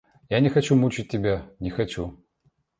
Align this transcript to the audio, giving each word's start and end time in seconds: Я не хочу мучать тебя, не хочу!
Я 0.29 0.39
не 0.39 0.49
хочу 0.49 0.75
мучать 0.75 1.09
тебя, 1.09 1.51
не 1.59 1.69
хочу! 1.69 2.17